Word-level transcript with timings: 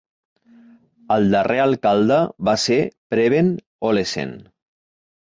El 1.15 1.27
darrer 1.33 1.57
alcalde 1.65 2.17
va 2.49 2.55
ser 2.63 2.77
Preben 3.15 3.51
Olesen. 3.91 4.33